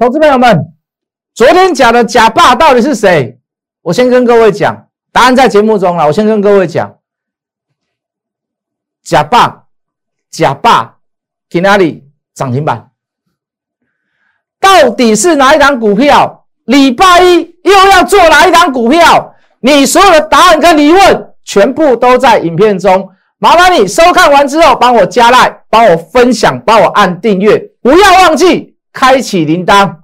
[0.00, 0.74] 投资朋友们，
[1.34, 3.40] 昨天讲的假爸到底是谁？
[3.82, 6.06] 我先跟各位讲，答案在节目中了。
[6.06, 6.98] 我先跟各位讲，
[9.02, 9.64] 假爸，
[10.30, 10.98] 假爸，
[11.50, 12.92] 去哪里涨停板？
[14.60, 16.46] 到底是哪一档股票？
[16.66, 19.34] 礼拜一又要做哪一档股票？
[19.58, 23.10] 你所有的答案跟疑问，全部都在影片中。
[23.38, 28.77] 麻烦你收看完之后，帮我加赖帮我分享，帮我按订阅，不要忘记。
[29.00, 29.94] 开启铃铛，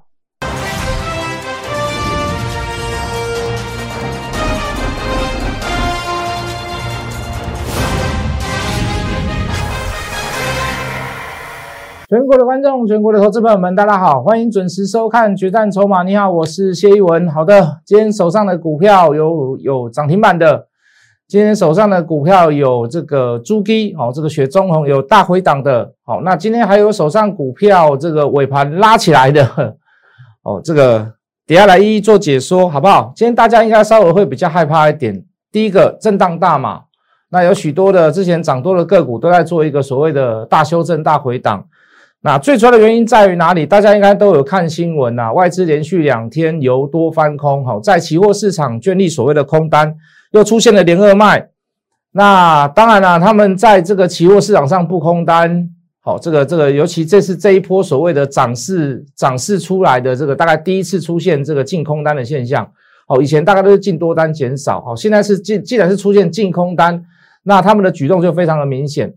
[12.08, 16.02] 全国的观众，全国的投资朋友们，大家好，欢迎准时收看《决战筹码》。
[16.04, 17.28] 你好，我是谢一文。
[17.28, 20.68] 好的，今天手上的股票有有涨停板的。
[21.34, 29.44] 今天手上的股票有这个朱基，好，这个雪中红有大回档的，好，那今天还有手上股票这个尾盘拉起来的，
[30.44, 30.98] 哦，这个
[31.44, 33.12] 等下来一一做解说，好不好？
[33.16, 35.24] 今天大家应该稍微会比较害怕一点。
[35.50, 36.82] 第一个震荡大嘛，
[37.30, 41.66] 那有许多的之前涨多的个股都在做一个所谓的大修正、大回档。
[42.20, 43.66] 那最主要的原因在于哪里？
[43.66, 49.96] 大家应该都有看新闻呐，外资连续两天由多翻空，好，在期货市场建立所谓的空单。
[50.34, 51.48] 又出现了连二卖，
[52.10, 62.68] 那当然了，他们在这个期货市场上不空单，好，这个这个，尤其这是这一波所谓的涨势涨势出来的这个大概第一次出现这个净空单的现象，
[63.06, 67.00] 好，以前大概都是净多单减少，好，现在是既既然是出现净空单，
[67.44, 69.14] 那他们的举动就非常的明显，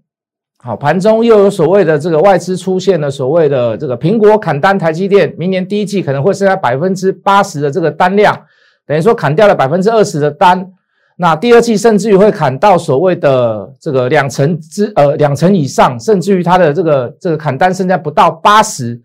[0.60, 8.40] 好，盘中又有所谓的这个外资出现了所谓的这个苹果砍单，台积电明年第一季可能会剩下百分之八十的这个单量，
[8.86, 10.74] 等于说砍掉了百分之二十的单。
[11.20, 19.02] 那第二季甚至于会砍到所谓的这个两成之呃两成以上，甚至于它的这个这个砍单剩下不到八十，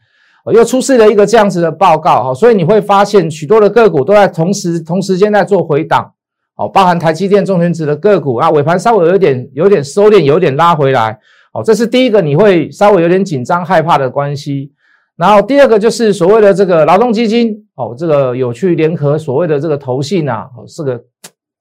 [0.53, 6.13] 又出示了一个这样子的报告哈，所以你会发现许多的个股都在同时同时间在做回档，
[6.55, 11.19] 好，包含台积电、中全指的个股啊，尾盘稍微有点有点收敛，有点拉回来，
[11.51, 14.71] 好，这是第一个你会稍微有点紧张害怕的关系，
[15.17, 21.03] 然后第二个就是所谓的这个劳动基金，哦，这个有去联合所谓的这个投信啊，哦，这个。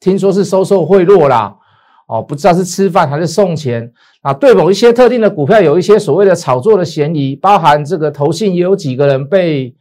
[0.01, 1.55] 听说是收受贿赂啦，
[2.07, 3.89] 哦，不知道是吃饭还是送钱
[4.23, 4.33] 啊？
[4.33, 9.73] 对某一些特定的股票有一些所谓的炒作的嫌疑，包含这个投信也有几个人被，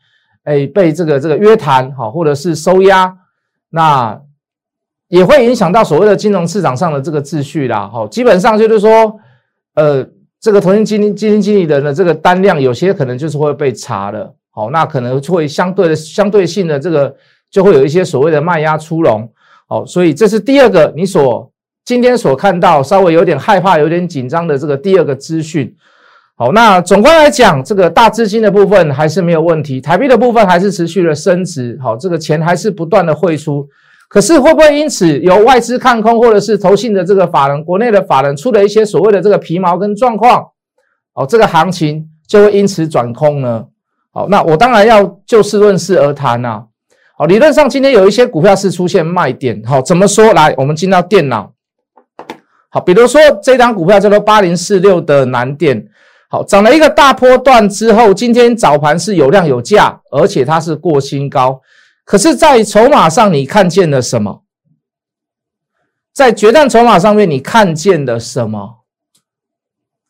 [0.44, 3.16] 哎，被这个这个约谈，好，或者是收押，
[3.70, 4.20] 那
[5.09, 9.19] 也会影响到所谓的金融市场上的这个秩序啦，好，基本上就是说，
[9.75, 10.06] 呃，
[10.38, 17.16] 这个投信基金基金经理人的这个单量有些可能就是会被查的，好，那可能会相对的相对性的这个
[17.50, 19.26] 就会有一些所谓的卖压出笼。
[19.70, 21.48] 好，所以这是第二个你所
[21.84, 25.72] 今天所看到稍微有点害怕、有点紧张的这个第二个资讯。
[26.36, 31.78] 好，那总观来讲，这个大资金的部分还是没有问题，台币的部分还是持续的升值。
[31.80, 33.69] 好，这个钱还是不断的汇出。
[34.09, 40.48] 可是会不会因此有外资看空，或者是投信的这个法人、国内的法人出了一些所谓的这个皮毛跟状况？
[41.14, 43.66] 好，这个行情就会因此转空呢？
[44.10, 46.64] 好，那我当然要就事论事而谈呐。
[47.20, 49.62] 好，理论上今天有一些股票是出现卖点。
[49.66, 50.32] 好，怎么说？
[50.32, 51.53] 来，我们进到电脑。
[52.70, 55.86] 好，比如说这张股票叫做八零四六的南电。
[56.30, 61.60] 好，涨了一个大波段之后，今天早盘是有量有价，而且它是过新高。
[62.06, 64.42] 可是，在筹码上你看见了什么？
[66.14, 68.78] 在决战筹码上面你看见了什么？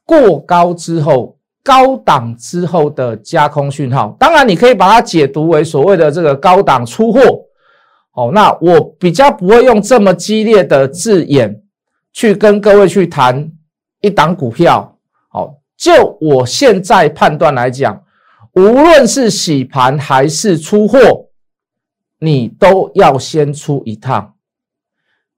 [0.04, 1.40] 过高之后。
[1.62, 7.21] 高档之后的加空讯号，当然你可以把它解读为所谓的这个高档出货。
[8.12, 11.62] 好，那我比较不会用这么激烈的字眼
[12.12, 13.53] 去跟各位去谈
[14.00, 14.97] 一档股票。
[15.28, 18.03] 好，就我现在判断来讲，
[18.54, 20.99] 无论是洗盘还是出货，
[22.19, 24.34] 你都要先出一趟，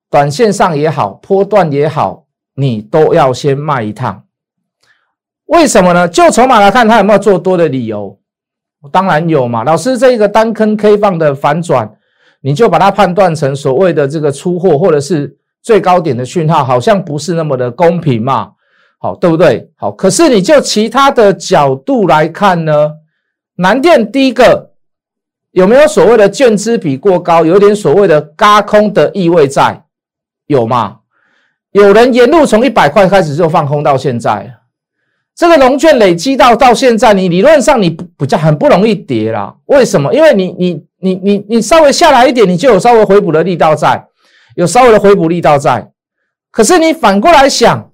[0.08, 4.24] 短线上也好，波段也好，你都要先卖一趟。
[5.46, 6.08] 为什么呢？
[6.08, 8.18] 就筹码来看，它有没有做多的理由？
[8.90, 9.64] 当然有嘛。
[9.64, 11.90] 老师，这一个单坑 K 放的反转，
[12.40, 18.52] 你就把它判断成所谓的这个出货，或者是最高点的讯号，好像不是那么的公平嘛？
[18.98, 19.70] 好，对不对？
[19.76, 22.92] 好，可是你就其他的角度来看呢？
[23.56, 24.70] 南电第一个
[25.50, 29.84] 有没有所谓的券资比过高，有点所谓的嘎空的意味在？
[30.46, 31.00] 有吗？
[31.72, 34.52] 有人沿路从一百块开始就放空到现在。
[35.34, 39.54] 这个龙券累积到到现在，你理论上你比较很不容易跌啦。
[39.66, 40.12] 为什么？
[40.12, 44.04] 因为你你你你你稍微下来一点，你就有稍微回补的力道在，
[44.56, 45.90] 有稍微的回补力道在。
[46.50, 47.90] 可是你反过来想，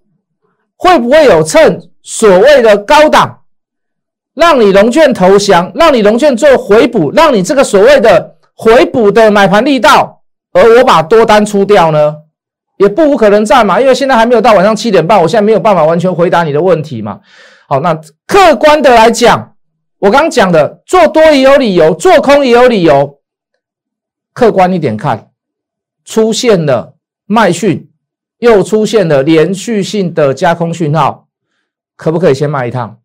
[0.76, 3.38] 会不会有趁所谓的高档
[4.34, 12.16] 让你龙券投降，让你龙券做回补，让你这个所谓的回补的买盘力道，而我把多单出掉呢，
[12.78, 17.20] 也不无可能在嘛，因为现在还没有到晚上七点半，我现在没有办法完全回答你的问题嘛。
[17.68, 17.94] 好，那
[18.26, 19.54] 客观的来讲，
[19.98, 23.18] 我刚刚讲的做多也有理由，做空也有理由，
[24.32, 25.30] 客观一点看，
[26.04, 26.94] 出现了
[27.26, 27.90] 卖讯，
[28.38, 31.26] 又出现了连续性的加空讯号。
[31.96, 33.00] 可不可以先卖一趟？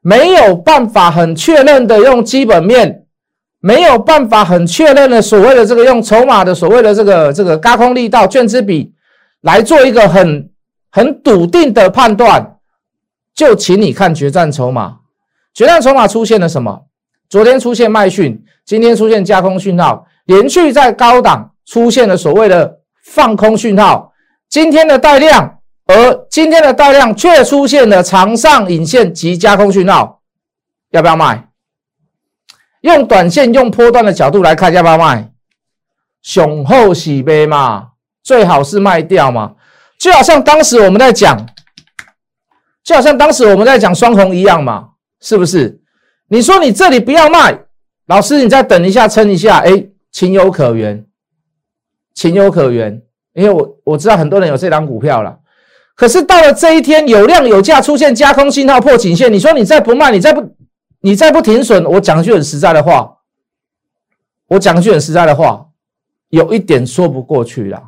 [0.00, 3.03] 没有办法很确认的用基本面，
[3.66, 8.92] 没有办法很确认的所谓的这个用筹码的所谓的这个这个高空力道卷资比
[9.40, 10.50] 来做一个很
[10.90, 12.58] 很笃定的判断，
[13.34, 14.98] 就请你看决战筹码。
[15.54, 16.84] 决战筹码出现了什么？
[17.30, 24.12] 昨天出现卖讯，今天出现加空讯号，连续在高档出现了所谓的放空讯号，
[24.50, 25.58] 今天的带量。
[25.86, 30.20] 而今天的带量却出现了长上影线及加空讯号，
[30.90, 31.48] 要不要卖？
[32.84, 35.30] 用短线、用波段的角度来看，要不要卖？
[36.22, 37.88] 雄厚喜悲嘛，
[38.22, 39.54] 最好是卖掉嘛。
[39.98, 41.46] 就好像当时我们在讲，
[42.84, 44.90] 就好像当时我们在讲双红一样嘛，
[45.22, 45.80] 是不是？
[46.28, 47.58] 你说你这里不要卖，
[48.06, 51.06] 老师你再等一下，撑一下，哎，情有可原，
[52.14, 53.00] 情有可原，
[53.32, 55.38] 因为我我知道很多人有这张股票了。
[55.94, 60.54] 可是到了这一天，有量有价出现加空信号破颈线，你说你再不卖，你再不
[61.04, 63.18] 你再不停损，我讲句很实在的话，
[64.48, 65.66] 我讲句很实在的话，
[66.30, 67.78] 有一点说不过去了。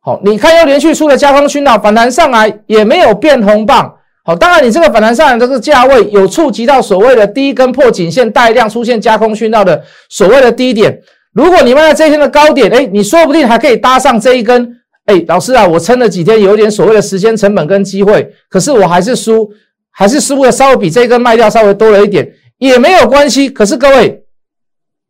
[0.00, 3.94] 好，你看又连续出了加空讯号，反弹上来也没有变红棒。
[4.24, 10.98] 好，当然你这个反弹上来这个价位有触及到所谓的第一根破颈线带量出现加空讯号的所谓的低点。
[11.34, 14.74] 如果你卖在这一天的高点，哎，你说不定还可以搭上这一根。
[15.04, 19.52] 哎，老师啊，我撑了几天，有点所谓的时间成本跟机会，可是我还是输，
[19.94, 23.48] 还是输的稍微比这根卖掉稍微多了一点，也没有关系。
[23.48, 24.24] 可是各位，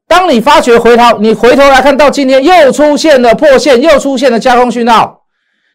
[0.07, 5.23] 当你发觉回头，你回头来看到今天又出现了破线，又出现了加空讯号，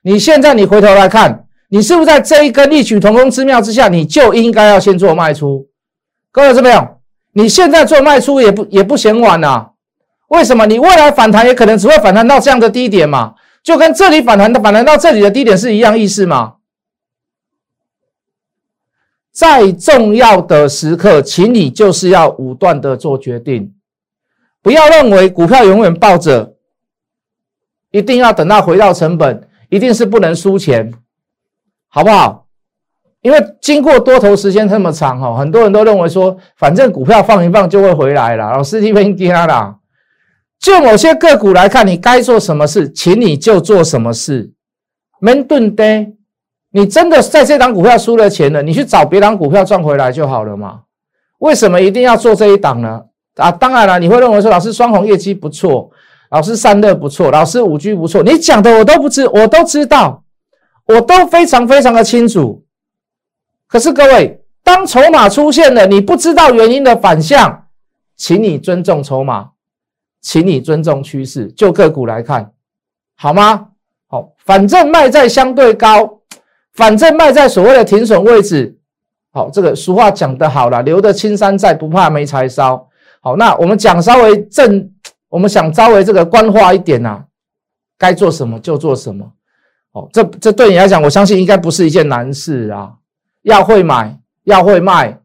[0.04, 5.66] 你现在你回头来看，你是不是在这一根异曲同工之妙之下，你就应该要先做卖出？
[6.32, 6.98] 各位怎么样？
[7.34, 9.68] 你现在做卖出也不也不嫌晚呐？
[10.30, 10.68] 为什么？
[10.68, 13.34] 你未来反弹也可能只会反弹到这样的低点嘛？
[13.64, 16.54] 就跟这里反弹的反弹到这里的低点是一样意思吗？
[19.40, 23.74] 在重要的时刻，请你就是要武断的做决定，
[24.62, 26.56] 不要认为股票永远抱着，
[27.92, 30.94] 一定要等到回到成本，一定是不能输钱，
[31.88, 32.48] 好不好？
[33.22, 39.78] 因为经过多头时间这么长哈，很多人都认为说，反正股票放一放就会回来了，老师听没听啦？
[40.60, 44.52] 就某些个股来看，你该做什么事，请你就做什么事。
[45.22, 46.08] 门盾的，
[46.72, 50.82] 你真的在这档股票输了钱了，你去找别档股票赚回来就好了嘛？
[51.40, 53.04] 为什么一定要做这一档呢？
[53.36, 55.90] 啊，当然了，你会认为说，老师双红业绩不错，
[56.32, 60.24] 老师散热不错，老师五 G 不错，你讲的我都不知，我都知道，
[60.86, 62.64] 我都非常非常的清楚。
[63.68, 67.68] 可是各位，当筹码出现了你不知道原因的反向，
[68.16, 69.52] 请你尊重筹码。
[70.22, 72.52] 请你尊重趋势，就个股来看，
[73.16, 73.68] 好吗？
[74.08, 76.19] 好，反正卖在相对高，
[76.80, 78.78] 反正卖在所谓的停损位置。
[79.34, 82.88] 好，这个俗话讲得好了，留得青山在，不怕没柴烧。
[83.22, 84.90] 好，那我们讲稍微正，
[85.28, 87.22] 我们想稍微这个官话一点呐，
[87.98, 89.30] 该做什么就做什么。
[89.92, 92.94] 好，这这对你来讲，我相信应该不是一件难事啊。
[93.42, 95.20] 要会买，要会卖，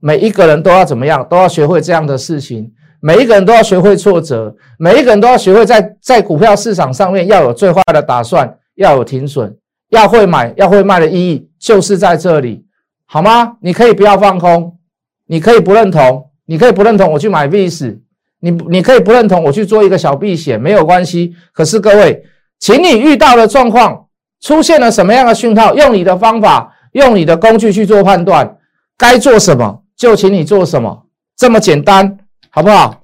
[0.00, 2.72] 每一个人都要怎么样，都要学会这样的事情。
[3.00, 9.54] 每一个人都要学会挫折，每一个人都要学会在在股票市场上面要有最坏的打算，要有停损，
[9.94, 12.64] 要会买，要会卖的意义就是在这里，
[13.06, 13.56] 好吗？
[13.60, 14.78] 你可以不要放空，
[15.26, 17.98] 你可以不认同，你可以不认同我去买 vis，
[18.40, 21.34] 你你可以不认同我去做一个小避险，没有关系。
[21.52, 22.22] 可是各位，
[22.58, 24.06] 请你遇到的状况
[24.40, 28.56] 出现了什么样的讯号，用你的方法，用你的工具去做判断，
[28.96, 32.18] 该做什么就请你做什么，这么简单。
[32.50, 33.02] 好不好？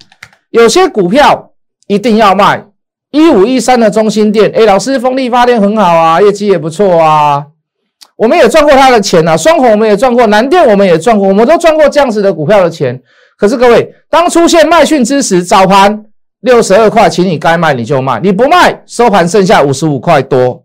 [0.51, 1.53] 有些股票
[1.89, 2.65] 一定要卖。
[3.11, 7.45] 一五一三的中心店，哎，老师，风力发电很好啊，业绩也不错啊。
[8.17, 13.00] 我们也赚过他的钱啊，双红我们也赚过，南电我们也赚过，我们都赚过这样子的股票的钱。
[13.37, 16.05] 可是各位，当出现卖讯之时，早盘
[16.43, 20.62] 六十二块，请你该卖你就卖，你不卖，收盘剩下五十五块多。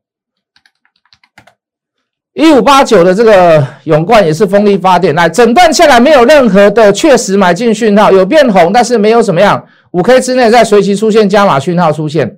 [2.36, 9.64] 一五八九的这个永冠也是风力发电，来整段下来没有任何的确实买进讯号，有变红，但是没有怎么样。
[9.92, 12.30] 五 K 之内再随即出现加码讯号出现，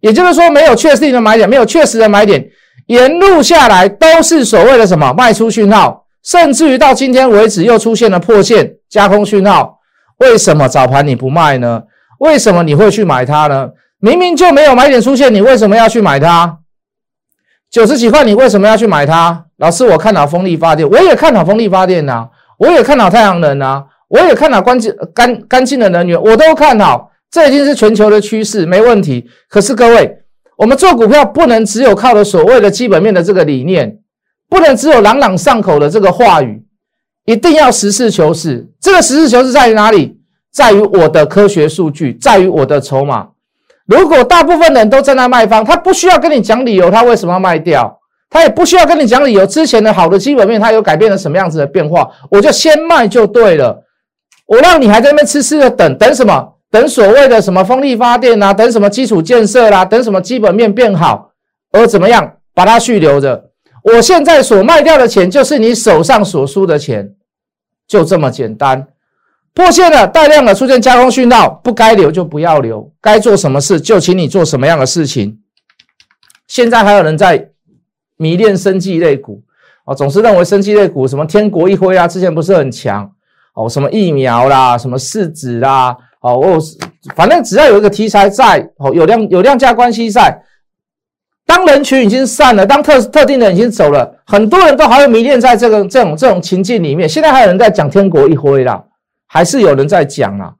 [0.00, 2.46] 也就是说没有确定的买点，没有确实的买点，
[2.86, 9.80] 沿路下来都是所谓的什么卖出讯号，甚至于到今天为止又出现了破线加空讯号，
[10.18, 11.82] 为什么早盘你不卖呢？
[12.20, 13.68] 为什么你会去买它呢？
[13.98, 16.59] 明明就没有买点出现，你为什么要去买它？
[17.70, 19.44] 九十几块，你为什么要去买它？
[19.58, 29.24] 老师，我看好风力发电，我也看好风力发电呐，我也看好太阳能啊，我也看好干净干干净的能源，我都看好，这已经是全球的趋势，没问题。
[29.48, 30.18] 可是各位，
[30.56, 33.98] 我们做股票不能只有靠的所谓的基本面的这个理念，
[34.48, 36.64] 不能只有朗朗上口的这个话语，
[37.24, 38.68] 一定要实事求是。
[38.80, 40.18] 这个实事求是在于哪里？
[40.52, 43.28] 在于我的科学数据，在于我的筹码。
[43.90, 47.98] 如果大部分人都站在卖方，他不需要跟你讲理由，他为什么要卖掉？
[48.30, 49.44] 他也不需要跟你讲理由。
[49.44, 52.08] 之前的好的基本面，他有改变了什么样子的变化？
[52.30, 53.82] 我就先卖就对了。
[54.46, 56.54] 我让你还在那边痴痴的等等什么？
[56.70, 58.54] 等所谓的什么风力发电啊？
[58.54, 59.84] 等什么基础建设啦？
[59.84, 61.32] 等什么基本面变好？
[61.72, 63.46] 而怎么样把它续留着？
[63.82, 67.10] 我现在所卖掉的钱，就是你手上所输的钱，
[67.88, 68.86] 就这么简单。
[69.52, 75.38] 破线了，大量的出现加工讯号，不该留就不要留，该做什么事就请你做什么样的事情。
[76.46, 77.50] 现在还有人在
[78.16, 79.42] 迷恋生技类股
[79.84, 83.10] 哦，总是认为生技类股什么天国一辉啊，之前不是很强
[83.54, 86.58] 哦，什么疫苗啦，什么市值啦，哦，我
[87.16, 90.42] 反正只要有一个题材在哦，有量有量价关系在，
[91.44, 97.08] 当人群已经散了，当特特定的人已经走了，很多人都还会迷恋在这个这种这种情境里面。
[97.08, 98.84] 现在还有人在讲天国一辉啦。
[99.32, 100.52] 还是有人在讲啊，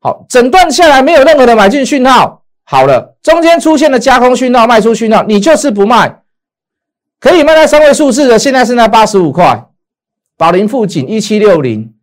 [0.00, 6.22] 好，整段下来没有任何的买进讯号，好了，中间出现了加空讯号、卖出讯号，你就是不卖，
[7.20, 9.66] 可以卖在三位数字的，现在是在八十五块，
[10.36, 11.94] 宝林附近一七六零，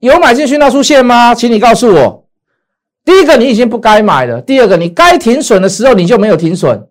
[0.00, 1.32] 有买进讯号出现吗？
[1.32, 2.26] 请你告诉我，
[3.04, 6.88] 第一个你已经不该买了，第二个你该停损的时候你就没有停损，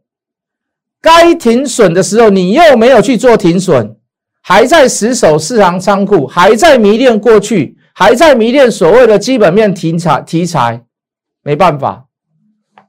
[1.01, 3.97] 该停损的时候你又没有去做停损，
[4.41, 7.76] 还在死守四行仓库，还在迷恋过去。
[7.99, 10.85] 还在迷恋所谓的基本面题材，题材
[11.41, 12.05] 没办法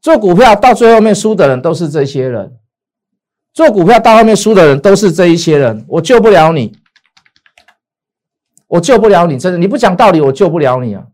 [0.02, 2.58] 做股票，到最后面输的人都是这些人。
[3.54, 6.76] 做股票到后面输的人都是这一些人，我救不了你，
[8.66, 11.06] 我救不了你，真的，你不讲道理，我救不了你啊。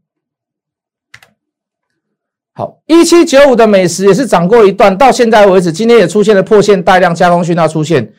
[2.53, 8.13] 好，一七九五的美食也是涨过一段，到现在为止，今天也出现了破线带量加工讯号出现，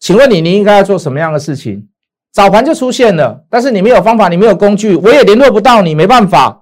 [0.00, 1.88] 请问你，你应该要做什么样的事情？
[2.32, 6.60] 早盘就出现了，但是你没有方法，你没有工具，我也联络不到你，没办法。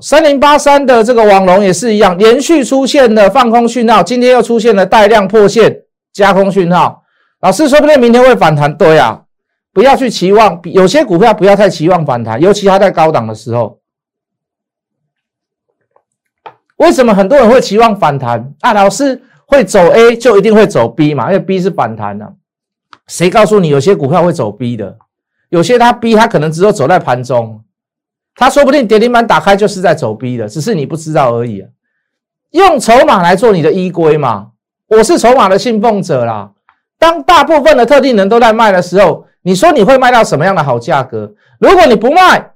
[0.00, 7.02] 三零八三的这个网龙也是一样，连续出现了放空讯号，今天又出现了带量破线加空讯号。
[7.40, 9.22] 老师说不定明天会反弹，对啊，
[9.72, 13.80] 不要去期望，有些股票不要太期望反弹，尤其它在高档的时候。
[16.76, 18.74] 为什么很多人会期望反弹啊？
[18.74, 21.26] 老师会走 A 就一定会走 B 嘛？
[21.26, 22.35] 因为 B 是反弹的。
[23.06, 24.98] 谁告诉你有些股票会走 B 的？
[25.48, 27.62] 有些它 B 它可能只有走在盘中，
[28.34, 31.64] 它说不定跌停板打开就是在走 B 的，只是你不知道而已。
[32.50, 34.50] 用筹码来做你的依归嘛，
[34.88, 36.52] 我是筹码的信奉者啦。
[36.98, 41.34] 当大部分的特定人都在卖的时候，你说你会卖到什么样的好价格？
[41.60, 42.52] 如果你不卖，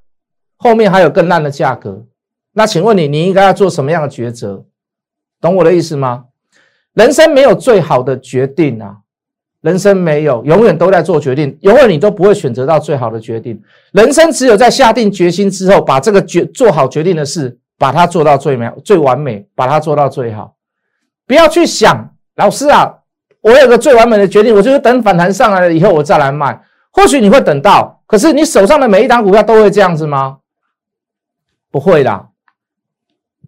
[0.57, 2.05] 后面还有更烂的价格，
[2.53, 4.65] 那请问你你应该要做什么样的抉择？
[5.41, 6.25] 懂我的意思吗？
[6.95, 8.99] 人生没有最好的决定啊。
[9.61, 13.61] 人生没有永远都在做决定，永远你都不会选择到最好的决定。
[13.93, 20.55] 人生只有在下定决心之后，把这个决做好决定的事，把它做到最美、最完美，把它做到最好。
[21.27, 22.95] 不要去想，老师啊，
[23.43, 26.59] 我有个最完美的决定，我就是等反弹上来了以后我再来卖。
[26.91, 30.39] 或许你会等到，可是你手上的每一档股票都会这样子吗？
[31.71, 32.29] 不会啦，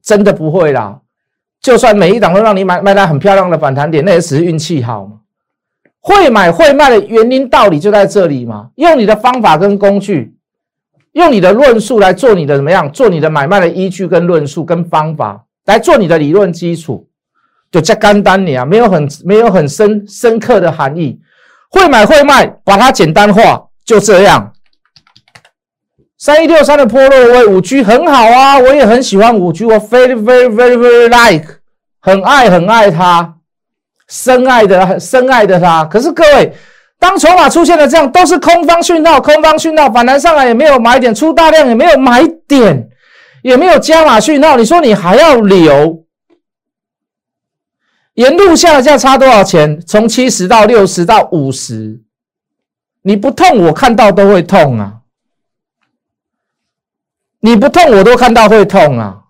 [0.02, 1.00] 真的不会啦。
[1.60, 5.20] 就算每一档都让你买卖到很漂亮的反弹点，那也只是运气好嘛。
[6.04, 8.68] 会买会卖的原因道理就在这里嘛？
[8.74, 10.34] 用你的方法跟工具，
[11.12, 12.90] 用你的论述来做你的怎么样？
[12.90, 17.08] 做你的买卖的依据跟论述跟方法来做你的理论基础，
[17.70, 21.20] 就加干单你啊，没有很没有很深深刻的含义。
[21.70, 24.52] 会买会卖，把它简单化，就这样。
[26.18, 31.60] 三一六三的波洛威五 G 很好啊，我也很喜欢五 G，我 very very very very like，
[32.00, 33.36] 很爱很爱它。
[34.12, 36.52] 深爱的深爱的他，可是各位，
[36.98, 42.90] 当筹码出现了这样，都是空方讯号，空方讯号反弹上来也没有买点，出大量也没有买点，
[43.42, 46.04] 也没有加码讯号，你说你还要留？
[48.12, 49.80] 沿路下价差多少钱？
[49.80, 52.02] 从七十到六十到五十，
[53.00, 54.98] 你不痛我看到都会痛啊！
[57.40, 59.20] 你不痛我都看到会痛啊！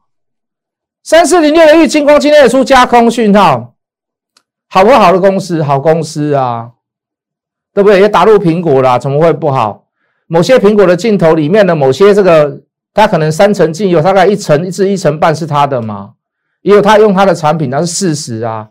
[1.04, 3.71] 三四零六的玉金光今天也出加空讯号。
[4.74, 6.70] 好不好的公司，好公司啊，
[7.74, 8.00] 对不对？
[8.00, 9.84] 也打入苹果啦，怎么会不好？
[10.26, 12.62] 某些苹果的镜头里面的某些这个，
[12.94, 16.12] 它可能三层镜有大概一层一至一层半是他的嘛？
[16.62, 18.70] 也有他用他的产品，那是事实啊。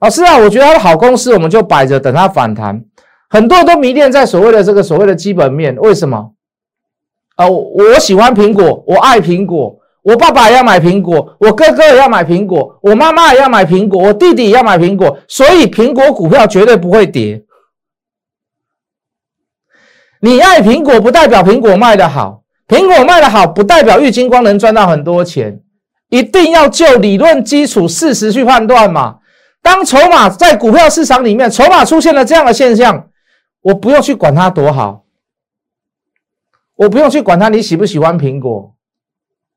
[0.00, 2.84] 老师啊，我觉得他的好公司，我们就摆着等它反弹。
[3.30, 6.32] 很多人都迷恋在所谓的这个所谓的基本面，为什么？
[7.36, 17.42] 啊，我喜欢苹果，我爱苹果，我爸爸也要买苹果，我哥哥也要买苹果，我妈妈也要买苹果，我弟弟也要买苹果，所以苹果股票绝对不会跌。
[20.20, 25.60] 你爱苹果不代表苹果卖得好，苹果卖得好不代表玉金光能赚到很多钱，
[26.08, 29.18] 一定要就理论基础事实去判断嘛。
[29.60, 33.08] 当筹码在股票市场里面，筹码出现了这样的现象，
[33.60, 35.04] 我不用去管它多好，
[36.76, 38.75] 我不用去管它你喜不喜欢苹果，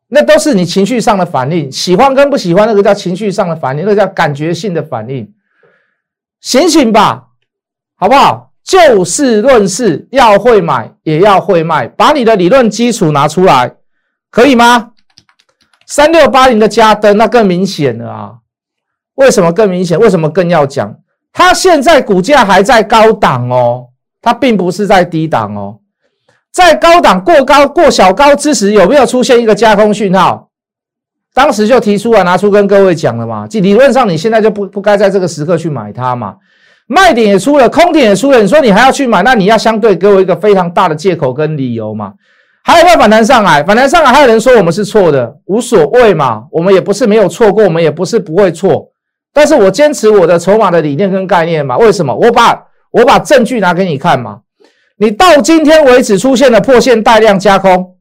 [0.10, 5.34] 那都是你情绪上的反应，喜欢跟不喜欢那个叫情绪上的反应，那个叫感觉性的反应。
[6.42, 7.28] 醒醒吧，
[7.96, 8.51] 好不好？
[8.63, 13.75] 就事论事，要会买也要会卖，把你的理论基础拿出来，
[14.30, 14.92] 可以吗？
[15.88, 18.36] 三六八零的加灯那更明显了啊！
[19.16, 20.00] 为什么更明显？
[20.00, 20.96] 为什么更要讲？
[21.34, 23.88] 它现在股价还在高档哦，
[24.22, 25.80] 它并不是在低档哦，
[26.51, 30.50] 在高档过高过小高之时，有没有出现一个加空讯号？
[31.34, 36.36] 当时就提出来拿出跟各位讲了嘛，即理论上你现在就不不该在这个时刻去买它嘛。
[36.88, 42.13] 卖点也出了，空点也出了，你说你还要去买，那你要相对给我一个非常大的借口跟理由嘛？
[42.63, 43.63] 还有没有反弹上来？
[43.63, 48.89] 反弹上来还有人说我们是错的，无所谓嘛，我们也不是没有错过，我们也不是不会错，
[49.32, 51.77] 但是我坚持我的筹码的理念跟概念嘛？
[51.77, 52.13] 为什么？
[52.15, 52.60] 我把
[52.91, 54.39] 我把证据拿给你看嘛？
[55.01, 57.96] 你到今天为止出现了破线带量加空，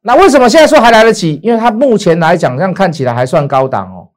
[0.00, 1.38] 那为什么现在说还来得及？
[1.42, 4.08] 因为它目前来讲，这样看起来还算高档哦。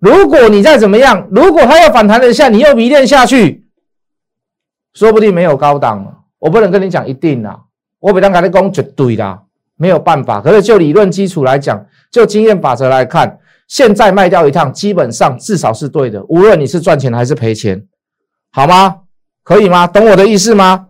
[0.00, 3.64] 如果你再怎么样，如果它要反弹了一下，你又迷恋下去，
[4.94, 6.12] 说不定没有高档了。
[6.40, 7.56] 我不能跟你讲一定啦，
[8.00, 9.40] 我比当跟你讲绝对啦，
[9.76, 10.40] 没有办法。
[10.40, 17.80] 可是就理论基础来讲，就经验法则来看，现在卖掉一趟，基本上至少是对的，无论你是赚钱还是赔钱，
[18.50, 18.96] 好吗？
[19.44, 19.86] 可以吗？
[19.86, 20.88] 懂我的意思吗？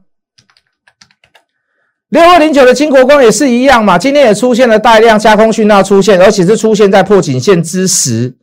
[2.14, 8.36] 六二零九的金国光也是一样嘛，今天也出现了大量加空讯号出现，而且是出现在破颈线之时。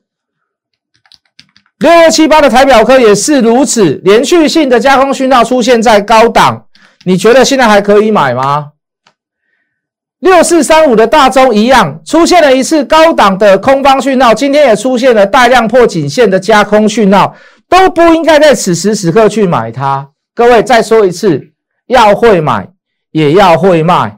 [1.80, 6.66] 六二七八的台表科也是如此，连续性的加空讯号出现在高档，
[7.06, 8.72] 你觉得现在还可以买吗？
[10.20, 17.38] 六四三五的大中一样，出现了一次高档的空方讯号，今天也出现了大量破颈线的加空讯号，
[17.70, 20.10] 都不应该在此时此刻去买它。
[20.36, 21.54] 各位再说一次，
[21.88, 22.68] 要会买
[23.12, 24.18] 也要会卖。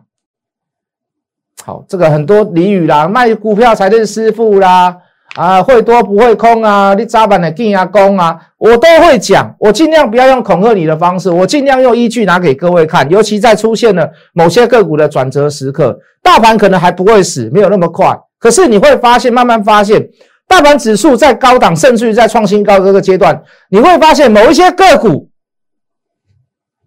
[1.63, 4.97] 好，这个很多俚语啦，卖股票才是师傅啦。
[5.36, 6.93] 啊，会多不会空啊！
[6.93, 9.56] 你早板的进啊攻啊，我都会讲。
[9.58, 13.10] 我尽量不要用恐吓你的方式，我尽量用依据拿给各位看。
[13.10, 18.15] 尤其在出现了某些个股的转折时刻，大盘可能还不会死，没有那么快。
[18.38, 20.08] 可是你会发现，慢慢发现，
[20.47, 25.32] 大盘指数在高档，甚至于在创新高这个阶段，你会发现某一些个股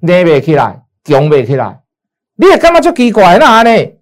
[0.07, 1.81] 跌不起来，涨不起来，
[2.37, 3.92] 你也干嘛就奇怪那呢？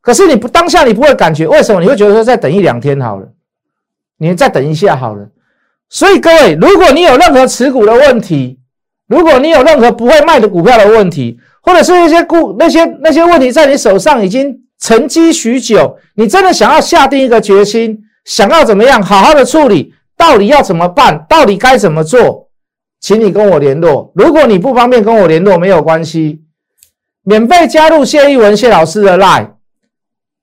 [0.00, 1.80] 可是你不当下你不会感觉，为什么？
[1.80, 3.28] 你会觉得说再等一两天好了。
[4.18, 5.28] 你再等一下好了，
[5.88, 8.58] 所以各位，如果你有任何持股的问题，
[9.08, 22.48] 如果你有任何不会卖的股票的问题，或者是一些股那些那些问题在你手上已经沉积许久，你真的想要下定一个决心，想要怎么样好好的处理，到底要怎么办，到底该怎么做，
[23.00, 24.12] 请你跟我联络。
[24.14, 26.41] 如果你不方便跟我联络，没有关系，
[27.24, 29.50] 免费加入谢一文谢老师的 line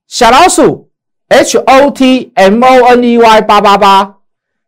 [0.06, 0.88] 小老鼠。
[1.32, 4.16] H O T M O N E Y 八八八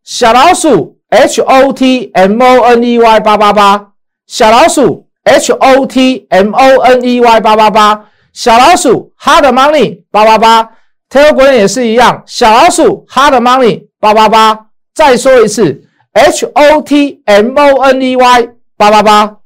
[0.04, 3.88] 小老鼠 H O T M O N E Y 八八八
[4.28, 10.70] 小老鼠 H O T M O N E Y 八八八小老鼠 Hard Money 八八八
[11.10, 14.66] Telegram 也是一样，小老鼠 Hard Money 八八八。
[14.94, 19.38] 再说一次，H O T M O N E Y 八八八。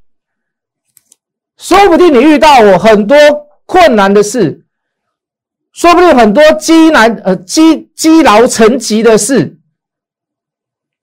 [1.57, 3.17] 说不定你遇到我很多
[3.65, 4.63] 困难的事。
[5.73, 9.59] 说不定很多积难呃积积劳成疾的事，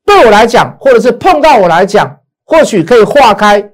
[0.05, 3.71] 对我来讲，或者是碰到我来讲，或许可以化开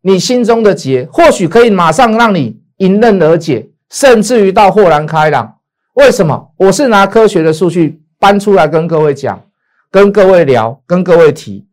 [0.00, 5.58] 你心中的结，或许可以马上让你迎刃而解，甚至于到豁然开朗。
[5.94, 6.52] 为什么？
[6.56, 9.40] 我是拿科学的数据搬出来跟各位讲，
[9.88, 11.64] 跟各位聊，跟各位提。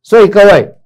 [0.00, 0.76] 所以各位，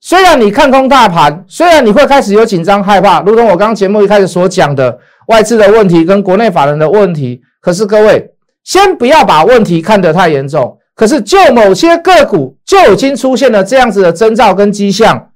[0.00, 4.98] 虽然你看空大盘，虽然你会开始有紧张害怕，如同我刚刚节目一开始所讲的。
[5.26, 8.32] 外资的问题跟国内法人的问题，可是各位
[8.64, 10.76] 先不要把问题看得太严重。
[10.92, 15.30] 可是就某些个股就已经出现了这样子的征兆跟迹象，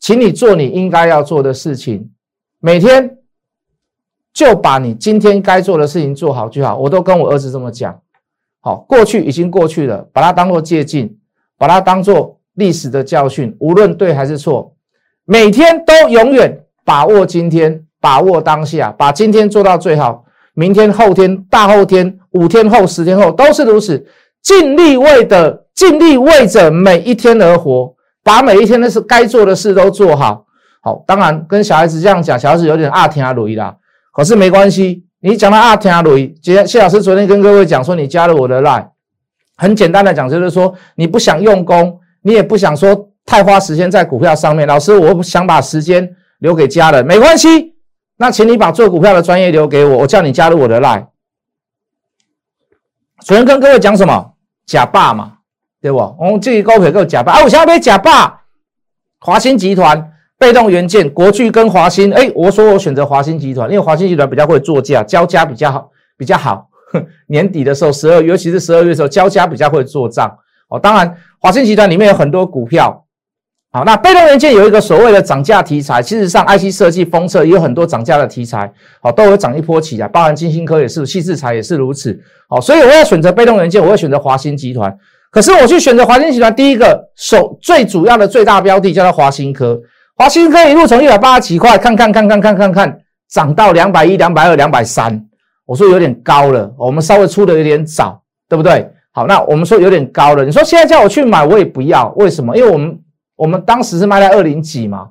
[0.00, 2.10] 请你做你应该要做的事情，
[2.58, 3.18] 每天
[4.34, 6.76] 就把你今天该做的事情做好就好。
[6.76, 8.00] 我都跟我儿子这么讲。
[8.60, 11.08] 好，过去已经过去了，把它当做借鉴，
[11.56, 14.74] 把它当做历史的教训，无论对还是错，
[15.24, 20.24] 每天都永远把握今天，把握当下，把今天做到最好。
[20.54, 24.06] 明天、后天、大后天、五天后、十天后都是如此，
[24.42, 30.46] 尽力为的，尽力为着每一天而活，把每一天的事该做的事都做好。
[30.80, 33.76] 好，当然跟小孩子这样讲，小孩子有点阿听阿雷啦，
[34.12, 35.04] 可是没关系。
[35.20, 38.86] 你讲到阿天阿雷，今天谢老师昨天跟各位讲说，你加了我的 line，
[39.56, 44.66] 很简单的讲就是说，你不想用功，你也不想说太花时间在股票上面。
[44.66, 47.76] 老师，我想把时间留给家人，没关系。
[48.16, 51.06] 那请你把做股票的专业留给我，我叫你加入我的 line。
[53.20, 54.32] 昨天跟各位讲什么？
[54.66, 55.34] 假霸嘛，
[55.80, 55.98] 对不？
[56.18, 57.44] 我们这己高给够假霸啊！
[57.44, 58.42] 我现在被假霸，
[59.20, 60.12] 华兴集团。
[60.38, 66.68] 被动元件，国巨跟华兴，哎，我说我选择华兴集团，因为华兴集团比较会做价，交加比较好，比较好。
[67.28, 70.36] 年底的时候，十二月，尤其是十二月的时候，交加比较会做账。
[70.68, 73.04] 哦，当然，华兴集团里面有很多股票。
[73.72, 82.18] 好，那被动元件有一个所谓的涨价题材，其实上 IC 设计、封测也有很多涨价的题材，好，都有涨一波起来，包含金星科也是，细制材也是如此。
[82.48, 84.96] 好，所以我要选择被动元件，我会选择华星集团。
[85.30, 89.78] 可是我去选择华星集团，第一个首最主要的最大标的叫做华星科。
[90.14, 92.98] 华星科一路从一百八十几块，看看看看看看看，
[93.30, 95.22] 涨到两百一、两百二、两百三。
[95.66, 98.90] 我说有点高了，我们稍微出的有点早，对不对？
[99.16, 100.44] 好，那我们说有点高了。
[100.44, 102.12] 你说现在叫我去买，我也不要。
[102.16, 102.54] 为什么？
[102.54, 102.98] 因为我们
[103.34, 105.08] 我们当时是卖在二零几嘛，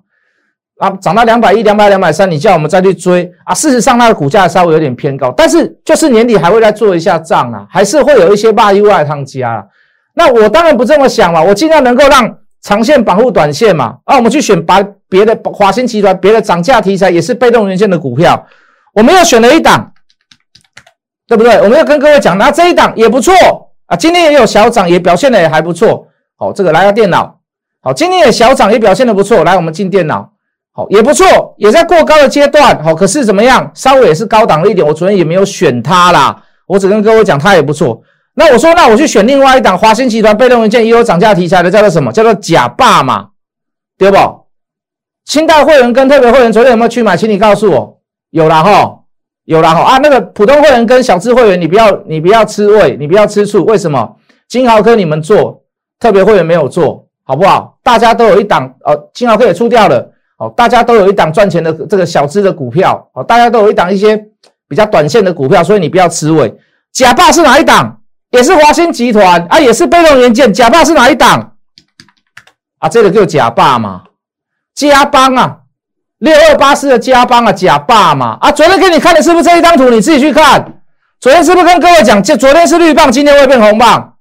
[0.78, 3.56] 啊，涨到两百一、两百、两百三，你叫我们再去追啊？
[3.56, 9.68] 事实上，它的股价稍微有点偏高，但是就是年底还会再做一下账啊，还是会有一些霸意外汤加。
[10.13, 12.38] 那我当然不这么想嘛，我尽量能够让。
[12.62, 18.48] 长线保护短线嘛，啊，我们去选把别的华兴集团别的涨价题材也是被动元件的股票，
[18.96, 19.91] 我们又选了一档，
[21.28, 21.58] 对不对？
[21.58, 23.34] 我们要跟各位讲，那这一档也不错
[23.88, 26.08] 啊，今天也有小涨，也表现的也还不错。
[26.38, 27.39] 好，这个来到电脑，
[27.82, 29.43] 好，今天也小涨，也表现的不错。
[29.43, 30.32] 来，我们进电脑，
[30.71, 32.84] 好，也不错，也在过高的阶段。
[32.84, 33.71] 好，可是怎么样？
[33.74, 34.86] 稍微也是高档了一点。
[34.86, 38.02] 我昨天也没有选它啦，我只跟各位讲，它也不错。
[38.34, 42.12] 那我说，那我去选另外一档华兴集团被动元件也有涨价题材的，叫做什么？
[42.12, 43.30] 叫做假霸嘛，
[43.98, 44.17] 对不？
[45.24, 47.15] 清代会员跟特别会员昨天有没有去买？
[47.15, 49.00] 请你告诉我，有了哈，
[49.45, 49.97] 有了哈啊！
[49.99, 54.15] 那个普通会员跟小资会员，你不要你不要吃味，你不要吃醋，为什么？
[54.47, 55.63] 金豪科你们做，
[55.99, 57.77] 特别会员没有做好不好？
[57.84, 64.17] 大家都有一档哦，金豪科也出掉了，哦，大家都有一档赚钱的这个小资的股票，哦，大家都有一档一些
[64.67, 66.53] 比较短线的股票，所以你不要吃味。
[66.91, 68.01] 假霸是哪一档？
[68.31, 70.51] 也是华兴集团啊，也是被动元件。
[70.51, 71.55] 假霸是哪一档
[72.79, 72.89] 啊？
[72.89, 74.03] 这个就假霸嘛，
[74.73, 75.60] 加邦啊，
[76.19, 78.51] 六二八四的加邦啊，假霸嘛啊！
[78.51, 79.89] 昨天给你看的是不是这一张图？
[79.89, 80.73] 你自己去看。
[81.19, 84.13] 昨天是不是跟各位讲，就昨天是绿棒，今天会变红棒，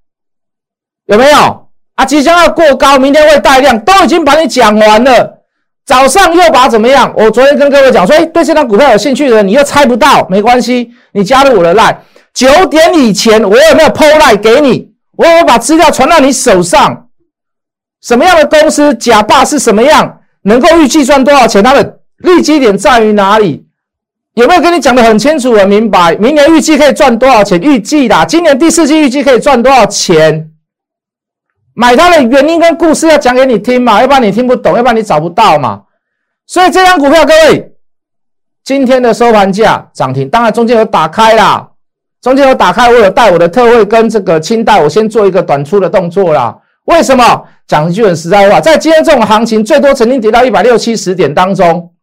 [1.07, 2.05] 有没有啊？
[2.05, 5.43] 即将要过高，明天会带量，都已经把你讲完了。
[5.87, 7.13] 早上又把怎么样？
[7.17, 11.97] 我昨天跟各位讲说，哎，对这张股票有兴趣的人，你又猜不到，没关系，你加入我的 line。
[12.33, 14.91] 九点以前，我有没有抛赖给你？
[15.17, 17.07] 我有没有把资料传到你手上。
[18.03, 20.21] 什么样的公司假霸是什么样？
[20.45, 21.63] 能够预计赚多少钱？
[21.63, 23.67] 它的利基点在于哪里？
[24.35, 26.15] 有没有跟你讲的很清楚、很明白？
[26.17, 27.61] 明年预计可以赚多少钱？
[27.63, 30.51] 预计的，今年第四季预计可以赚多少钱？
[31.75, 34.01] 买它的原因跟故事要讲给你听嘛？
[34.01, 35.83] 要不然你听不懂，要不然你找不到嘛？
[36.47, 37.73] 所以这张股票，各位，
[38.65, 41.71] 今天的收盘价涨停，当然中间有打开啦。
[42.21, 46.57] 中间有打开，我有带我的特惠跟这个清代，我先做一个短出的动作啦。
[46.85, 47.49] 为什么？
[47.67, 51.95] 讲一句很实在话，在今天这种行情，最多曾经跌到一百六七十点当中，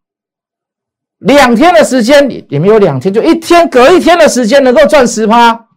[1.18, 5.68] 两天的时间也没有两天，就一天隔一天的时间能够赚十趴，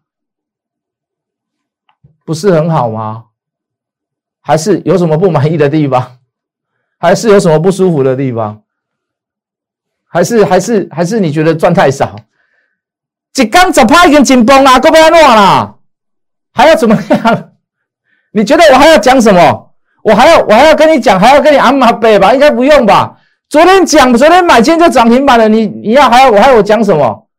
[2.26, 3.26] 不是很好吗？
[4.41, 6.18] 还是有什么不满意的地方？
[6.98, 8.63] 还是有什么不舒服的地方？
[10.08, 12.15] 还是还是还是你觉得赚太少？
[13.36, 15.76] 一刚十趴已经紧绷啦，够不要弄啦，
[16.54, 17.52] 还要怎么样？
[18.36, 19.71] 你觉得我还要讲什么？
[20.04, 22.34] 我还要我还要跟你讲，还要跟你安马背吧？
[22.34, 23.17] 应该不用吧？
[23.48, 25.48] 昨天讲，昨天买，今天就涨停板了。
[25.48, 27.30] 你你要还要我还要我讲什么？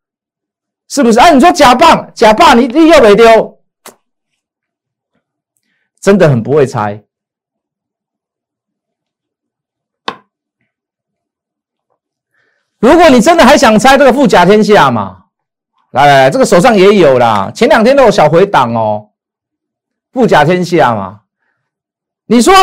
[0.88, 1.20] 是不是？
[1.20, 3.58] 哎，你说假棒假棒，你你又没丢，
[6.00, 7.02] 真的很不会猜。
[12.78, 15.24] 如果你真的还想猜这个富甲天下嘛？
[15.90, 19.10] 来来来，这个手上也有啦，前两天都有小回档哦，
[20.16, 21.20] 富甲天下嘛。
[22.26, 22.54] 你说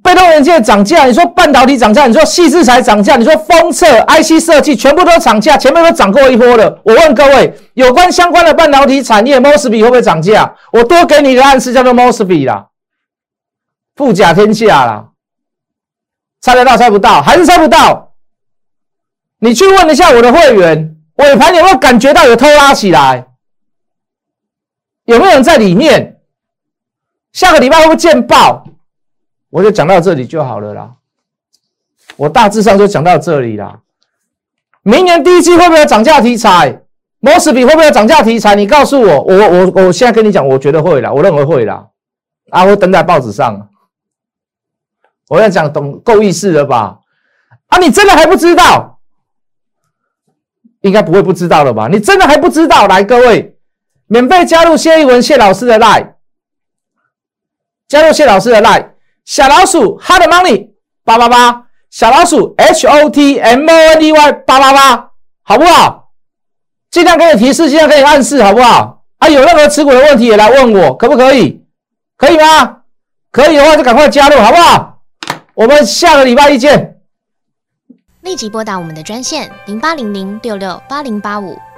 [0.00, 6.80] 被动元件涨价，你说半导体涨价，你说细制材涨价，你说封测、IC 设计全部都涨价，前面都涨过一波了。
[6.84, 10.54] 我问各位，有关相关的半导体产业，mosfet 会不会涨价？
[10.70, 12.68] 我多给你一个暗示，叫做 mosfet 啦，
[13.96, 15.08] 富甲天下啦，
[16.40, 17.20] 猜得到猜不到？
[17.20, 18.12] 还是猜不到？
[19.40, 23.26] 你去问一下我的会员，尾盘有没有感觉到有偷拉起来？
[25.06, 26.19] 有没有人在里面？
[27.32, 28.64] 下个礼拜会不会见报？
[29.50, 30.92] 我就讲到这里就好了啦。
[32.16, 33.80] 我大致上就讲到这里啦。
[34.82, 36.82] 明年第一季会不会有涨价题材？
[37.20, 38.54] 摩斯比会不会有涨价题材？
[38.54, 41.86] 你告诉我，我我我现在跟你讲，我觉得会啦，我认为会啦。
[42.50, 43.68] 啊，我登在报纸上。
[45.28, 46.98] 我要讲懂够意思了吧？
[47.68, 48.98] 啊，你真的还不知道？
[50.80, 51.88] 应该不会不知道了吧？
[51.88, 52.86] 你真的还不知道？
[52.86, 53.56] 来，各位，
[54.06, 56.14] 免费加入谢一文谢老师的 line，
[57.90, 58.86] 加入谢老师的 line。
[59.24, 60.68] 小老鼠 hot money
[61.04, 65.10] 八八八，小老鼠 h o t m o n e y 八八八，
[65.42, 66.12] 好不好？
[66.88, 69.02] 尽量给你提示，尽量给你暗示，好不好？
[69.18, 71.64] 啊，有任何持股的问题也来问我，可不可以？
[72.16, 72.76] 可以吗？
[73.32, 75.00] 可以的话就赶快加入，好不好？
[75.54, 77.00] 我们下个礼拜一见。
[78.22, 81.58] 立即拨打我们的专线零八零零六六八零八五。